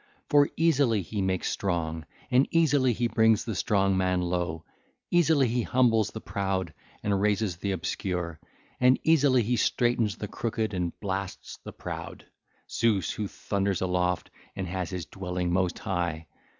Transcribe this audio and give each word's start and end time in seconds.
For 0.31 0.49
easily 0.57 1.03
he 1.03 1.21
makes 1.21 1.51
strong, 1.51 2.07
and 2.31 2.47
easily 2.49 2.91
he 2.91 3.07
brings 3.07 3.45
the 3.45 3.53
strong 3.53 3.95
man 3.97 4.19
low; 4.23 4.65
easily 5.11 5.47
he 5.47 5.61
humbles 5.61 6.09
the 6.09 6.19
proud 6.19 6.73
and 7.03 7.21
raises 7.21 7.57
the 7.57 7.71
obscure, 7.73 8.39
and 8.79 8.99
easily 9.03 9.43
he 9.43 9.57
straightens 9.57 10.15
the 10.17 10.27
crooked 10.27 10.73
and 10.73 10.99
blasts 11.01 11.57
the 11.63 11.71
proud,—Zeus 11.73 13.11
who 13.11 13.27
thunders 13.27 13.79
aloft 13.81 14.31
and 14.55 14.65
has 14.65 14.89
his 14.89 15.05
dwelling 15.05 15.53
most 15.53 15.77
high. 15.77 16.25